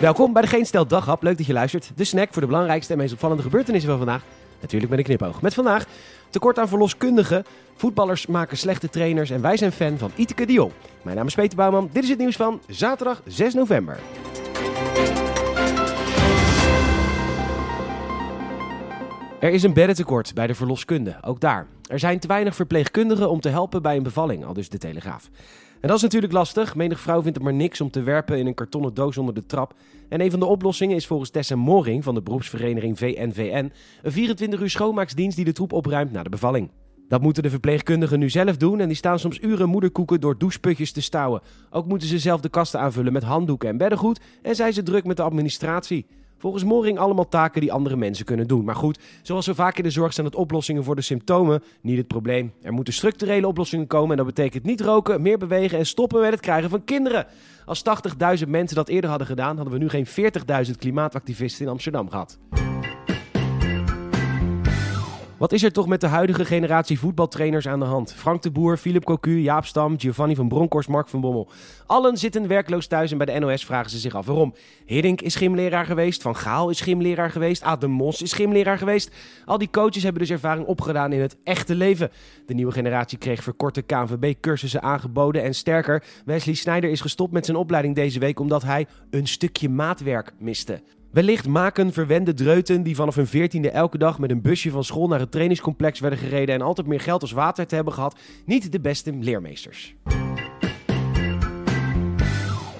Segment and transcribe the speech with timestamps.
[0.00, 1.22] Welkom bij de Geen Stel Daghap.
[1.22, 1.92] Leuk dat je luistert.
[1.94, 4.22] De snack voor de belangrijkste en meest opvallende gebeurtenissen van vandaag.
[4.60, 5.42] Natuurlijk met een knipoog.
[5.42, 5.84] Met vandaag
[6.30, 7.44] tekort aan verloskundigen,
[7.76, 10.72] voetballers maken slechte trainers en wij zijn fan van Iteke de Jong.
[11.02, 11.88] Mijn naam is Peter Bouwman.
[11.92, 13.98] Dit is het nieuws van zaterdag 6 november.
[19.40, 21.66] Er is een beddentekort bij de verloskunde, ook daar.
[21.88, 25.30] Er zijn te weinig verpleegkundigen om te helpen bij een bevalling, al dus de Telegraaf.
[25.84, 26.74] En dat is natuurlijk lastig.
[26.74, 29.46] Menig vrouw vindt het maar niks om te werpen in een kartonnen doos onder de
[29.46, 29.74] trap.
[30.08, 34.60] En een van de oplossingen is volgens Tessa Moring van de beroepsvereniging VNVN een 24
[34.60, 36.70] uur schoonmaaksdienst die de troep opruimt na de bevalling.
[37.08, 40.92] Dat moeten de verpleegkundigen nu zelf doen en die staan soms uren moederkoeken door doucheputjes
[40.92, 41.40] te stouwen.
[41.70, 45.04] Ook moeten ze zelf de kasten aanvullen met handdoeken en beddengoed en zijn ze druk
[45.04, 46.06] met de administratie.
[46.38, 48.64] Volgens Moring allemaal taken die andere mensen kunnen doen.
[48.64, 51.96] Maar goed, zoals zo vaak in de zorg zijn het oplossingen voor de symptomen niet
[51.96, 52.52] het probleem.
[52.62, 56.30] Er moeten structurele oplossingen komen en dat betekent niet roken, meer bewegen en stoppen met
[56.30, 57.26] het krijgen van kinderen.
[57.64, 57.82] Als
[58.40, 60.06] 80.000 mensen dat eerder hadden gedaan, hadden we nu geen
[60.66, 62.38] 40.000 klimaatactivisten in Amsterdam gehad.
[65.44, 68.12] Wat is er toch met de huidige generatie voetbaltrainers aan de hand?
[68.12, 71.48] Frank de Boer, Philip Cocu, Jaap Stam, Giovanni van Bronckhorst, Mark van Bommel.
[71.86, 74.54] Allen zitten werkloos thuis en bij de NOS vragen ze zich af waarom.
[74.86, 79.14] Hiddink is gymleraar geweest, Van Gaal is gymleraar geweest, Adem Mos is gymleraar geweest.
[79.44, 82.10] Al die coaches hebben dus ervaring opgedaan in het echte leven.
[82.46, 87.56] De nieuwe generatie kreeg verkorte KNVB-cursussen aangeboden en sterker, Wesley Sneijder is gestopt met zijn
[87.56, 90.80] opleiding deze week omdat hij een stukje maatwerk miste.
[91.14, 95.08] Wellicht maken verwende dreuten die vanaf hun veertiende elke dag met een busje van school
[95.08, 98.72] naar het trainingscomplex werden gereden en altijd meer geld als water te hebben gehad, niet
[98.72, 99.94] de beste leermeesters.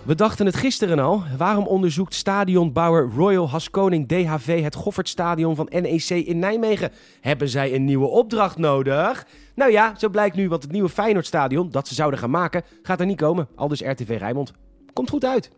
[0.05, 1.23] We dachten het gisteren al.
[1.37, 6.93] Waarom onderzoekt stadionbouwer Royal Haskoning DHV het Goffertstadion van NEC in Nijmegen?
[7.21, 9.27] Hebben zij een nieuwe opdracht nodig?
[9.55, 13.01] Nou ja, zo blijkt nu, want het nieuwe Feyenoordstadion dat ze zouden gaan maken, gaat
[13.01, 13.49] er niet komen.
[13.55, 14.53] Al dus RTV Rijnmond.
[14.93, 15.51] Komt goed uit.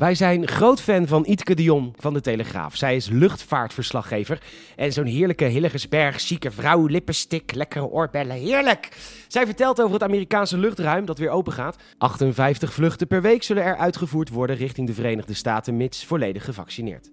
[0.00, 2.76] Wij zijn groot fan van Itke de van de Telegraaf.
[2.76, 4.42] Zij is luchtvaartverslaggever.
[4.76, 8.88] En zo'n heerlijke Hillegersberg, zieke vrouw, lippenstick, lekkere oorbellen, heerlijk!
[9.28, 11.76] Zij vertelt over het Amerikaanse luchtruim dat weer open gaat.
[11.98, 17.10] 58 vluchten per week zullen er uitgevoerd worden richting de Verenigde Staten, mits volledig gevaccineerd.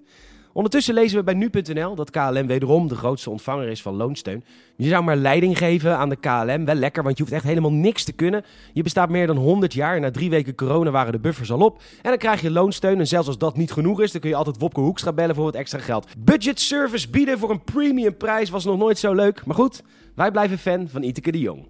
[0.57, 4.43] Ondertussen lezen we bij nu.nl dat KLM wederom de grootste ontvanger is van loonsteun.
[4.75, 6.65] Je zou maar leiding geven aan de KLM.
[6.65, 8.43] Wel lekker, want je hoeft echt helemaal niks te kunnen.
[8.73, 11.81] Je bestaat meer dan 100 jaar na drie weken corona waren de buffers al op.
[12.01, 12.99] En dan krijg je loonsteun.
[12.99, 15.43] En zelfs als dat niet genoeg is, dan kun je altijd Wopke Hoekstra bellen voor
[15.43, 16.07] wat extra geld.
[16.17, 19.45] Budget service bieden voor een premium prijs was nog nooit zo leuk.
[19.45, 19.83] Maar goed,
[20.15, 21.67] wij blijven fan van Iteke de Jong.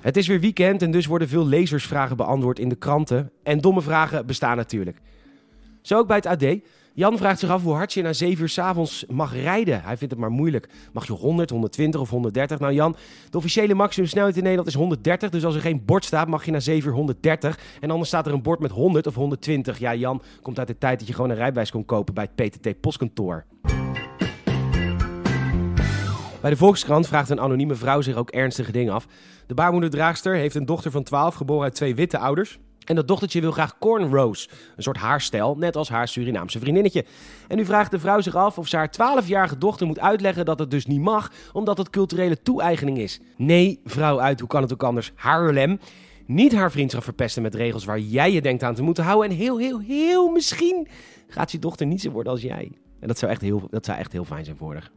[0.00, 3.30] Het is weer weekend en dus worden veel lezersvragen beantwoord in de kranten.
[3.42, 5.00] En domme vragen bestaan natuurlijk.
[5.86, 6.58] Zo ook bij het AD.
[6.94, 9.82] Jan vraagt zich af hoe hard je na 7 uur s'avonds mag rijden.
[9.82, 10.68] Hij vindt het maar moeilijk.
[10.92, 12.58] Mag je 100, 120 of 130?
[12.58, 12.96] Nou Jan,
[13.30, 15.30] de officiële maximumsnelheid in Nederland is 130.
[15.30, 17.58] Dus als er geen bord staat, mag je na 7 uur 130.
[17.80, 19.78] En anders staat er een bord met 100 of 120.
[19.78, 22.50] Ja, Jan komt uit de tijd dat je gewoon een rijbewijs kon kopen bij het
[22.50, 23.44] PTT-postkantoor.
[26.40, 29.06] Bij de Volkskrant vraagt een anonieme vrouw zich ook ernstige dingen af.
[29.46, 32.58] De baarmoederdraagster heeft een dochter van 12, geboren uit twee witte ouders.
[32.86, 37.04] En dat dochtertje wil graag cornrows, een soort haarstijl, net als haar Surinaamse vriendinnetje.
[37.48, 38.90] En nu vraagt de vrouw zich af of ze haar
[39.22, 43.20] 12-jarige dochter moet uitleggen dat het dus niet mag, omdat het culturele toe-eigening is.
[43.36, 45.12] Nee, vrouw uit, hoe kan het ook anders?
[45.14, 45.78] Haarlem.
[46.26, 49.30] Niet haar vriendschap verpesten met regels waar jij je denkt aan te moeten houden.
[49.30, 50.88] En heel, heel, heel misschien
[51.28, 52.72] gaat je dochter niet zo worden als jij.
[53.00, 54.90] En dat zou echt heel, dat zou echt heel fijn zijn voor haar.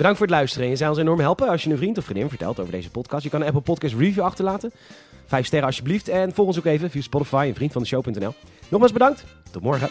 [0.00, 0.68] Bedankt voor het luisteren.
[0.68, 3.22] Je zou ons enorm helpen als je een vriend of vriendin vertelt over deze podcast.
[3.22, 4.72] Je kan een Apple Podcast review achterlaten.
[5.26, 6.08] Vijf sterren alsjeblieft.
[6.08, 8.34] En volg ons ook even via Spotify en vriend van de show.nl.
[8.68, 9.24] Nogmaals bedankt.
[9.50, 9.90] Tot morgen.